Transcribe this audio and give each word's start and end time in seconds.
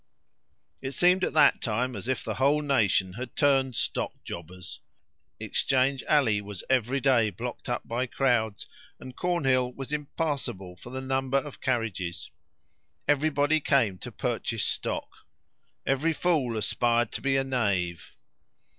It 0.81 0.93
seemed 0.93 1.23
at 1.23 1.33
that 1.33 1.61
time 1.61 1.95
as 1.95 2.07
if 2.07 2.23
the 2.23 2.33
whole 2.33 2.63
nation 2.63 3.13
had 3.13 3.35
turned 3.35 3.75
stockjobbers. 3.75 4.79
Exchange 5.39 6.01
Alley 6.09 6.41
was 6.41 6.63
every 6.71 6.99
day 6.99 7.29
blocked 7.29 7.69
up 7.69 7.87
by 7.87 8.07
crowds, 8.07 8.65
and 8.99 9.15
Cornhill 9.15 9.71
was 9.71 9.93
impassable 9.93 10.75
for 10.75 10.89
the 10.89 11.01
number 11.01 11.37
of 11.37 11.61
carriages. 11.61 12.31
Every 13.07 13.29
body 13.29 13.59
came 13.59 13.99
to 13.99 14.11
purchase 14.11 14.63
stock. 14.65 15.07
"Every 15.85 16.13
fool 16.13 16.57
aspired 16.57 17.11
to 17.11 17.21
be 17.21 17.37
a 17.37 17.43
knave." 17.43 18.15